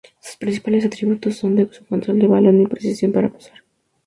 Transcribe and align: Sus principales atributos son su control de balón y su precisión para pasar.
Sus 0.19 0.37
principales 0.37 0.83
atributos 0.83 1.35
son 1.37 1.55
su 1.71 1.85
control 1.85 2.17
de 2.17 2.25
balón 2.27 2.61
y 2.61 2.63
su 2.63 2.69
precisión 2.69 3.11
para 3.11 3.29
pasar. 3.31 3.61